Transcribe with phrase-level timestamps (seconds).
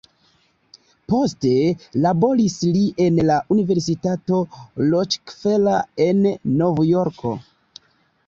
[1.11, 1.49] Poste
[2.05, 4.39] laboris li en la Universitato
[4.87, 6.23] Rockefeller en
[6.63, 7.35] Novjorko.